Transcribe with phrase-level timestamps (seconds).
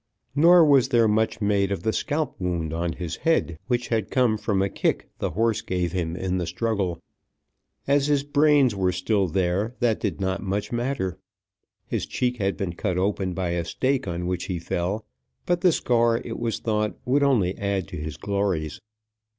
[0.35, 4.35] Nor was there much made of the scalp wound on his head, which had come
[4.35, 6.99] from a kick the horse gave him in the struggle.
[7.87, 11.19] As his brains were still there, that did not much matter.
[11.85, 15.05] His cheek had been cut open by a stake on which he fell,
[15.45, 18.81] but the scar, it was thought, would only add to his glories.